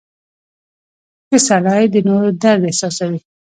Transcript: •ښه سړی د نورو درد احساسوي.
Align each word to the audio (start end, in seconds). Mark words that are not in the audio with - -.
•ښه 1.27 1.37
سړی 1.47 1.83
د 1.93 1.95
نورو 2.07 2.29
درد 2.43 2.61
احساسوي. 2.69 3.19